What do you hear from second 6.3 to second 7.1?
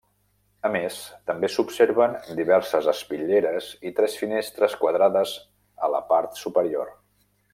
superior.